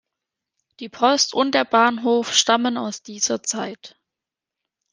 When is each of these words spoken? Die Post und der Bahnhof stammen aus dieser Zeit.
Die 0.79 0.89
Post 0.89 1.35
und 1.35 1.51
der 1.53 1.63
Bahnhof 1.63 2.33
stammen 2.33 2.75
aus 2.75 3.03
dieser 3.03 3.43
Zeit. 3.43 3.99